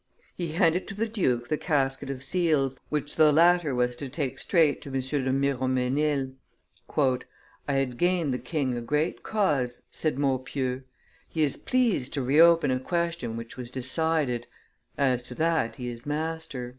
He 0.35 0.53
handed 0.53 0.87
to 0.87 0.95
the 0.95 1.07
duke 1.07 1.47
the 1.49 1.59
casket 1.59 2.09
of 2.09 2.23
seals, 2.23 2.75
which 2.89 3.17
the 3.17 3.31
latter 3.31 3.75
was 3.75 3.95
to 3.97 4.09
take 4.09 4.39
straight 4.39 4.81
to 4.81 4.89
M. 4.89 4.99
de 4.99 5.31
Miromesnil. 5.31 6.31
"I 7.67 7.73
had 7.73 7.99
gained 7.99 8.33
the 8.33 8.39
king 8.39 8.75
a 8.75 8.81
great 8.81 9.21
cause," 9.21 9.83
said 9.91 10.15
Maupeou; 10.17 10.81
"he 11.29 11.43
is 11.43 11.55
pleased 11.55 12.13
to 12.15 12.23
reopen 12.23 12.71
a 12.71 12.79
question 12.79 13.37
which 13.37 13.57
was 13.57 13.69
decided; 13.69 14.47
as 14.97 15.21
to 15.21 15.35
that 15.35 15.75
he 15.75 15.87
is 15.89 16.07
master." 16.07 16.69